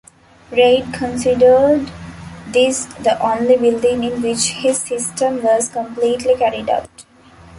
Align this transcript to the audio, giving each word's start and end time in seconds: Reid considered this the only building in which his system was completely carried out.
Reid 0.49 0.91
considered 0.95 1.87
this 2.47 2.85
the 2.85 3.21
only 3.23 3.55
building 3.55 4.03
in 4.03 4.23
which 4.23 4.47
his 4.49 4.79
system 4.79 5.43
was 5.43 5.69
completely 5.69 6.33
carried 6.35 6.71
out. 6.71 7.05